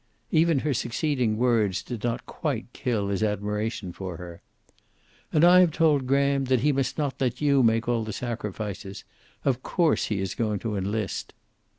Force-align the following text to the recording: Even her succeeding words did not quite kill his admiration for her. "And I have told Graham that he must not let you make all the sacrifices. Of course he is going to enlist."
Even 0.31 0.57
her 0.65 0.73
succeeding 0.73 1.37
words 1.37 1.83
did 1.83 2.03
not 2.03 2.25
quite 2.25 2.65
kill 2.73 3.09
his 3.09 3.21
admiration 3.21 3.93
for 3.93 4.17
her. 4.17 4.41
"And 5.31 5.45
I 5.45 5.59
have 5.59 5.71
told 5.71 6.07
Graham 6.07 6.45
that 6.45 6.61
he 6.61 6.71
must 6.71 6.97
not 6.97 7.21
let 7.21 7.39
you 7.39 7.61
make 7.61 7.87
all 7.87 8.03
the 8.03 8.11
sacrifices. 8.11 9.03
Of 9.45 9.61
course 9.61 10.05
he 10.05 10.19
is 10.19 10.33
going 10.33 10.57
to 10.61 10.75
enlist." 10.75 11.35